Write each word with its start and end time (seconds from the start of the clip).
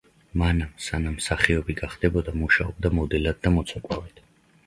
მანამ 0.41 0.69
სანამ 0.85 1.17
მსახიობი 1.17 1.75
გახდებოდა 1.81 2.33
მუშაობდა 2.39 2.93
მოდელად 3.01 3.43
და 3.45 3.55
მოცეკვავედ. 3.59 4.23